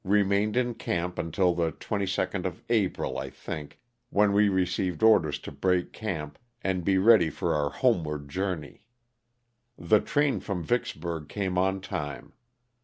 Remained 0.03 0.57
in 0.57 0.73
camp 0.73 1.19
until 1.19 1.53
the 1.53 1.73
22nd 1.73 2.43
of 2.47 2.63
April, 2.69 3.19
I 3.19 3.29
think, 3.29 3.79
when 4.09 4.33
we 4.33 4.49
received 4.49 5.03
orders 5.03 5.37
to 5.37 5.51
break 5.51 5.93
camp 5.93 6.39
and 6.63 6.83
be 6.83 6.97
ready 6.97 7.29
for 7.29 7.53
our 7.53 7.69
homeward 7.69 8.27
journey. 8.27 8.87
The 9.77 9.99
train 9.99 10.39
from 10.39 10.63
Vicksburg 10.63 11.29
came 11.29 11.55
on 11.55 11.81
time. 11.81 12.33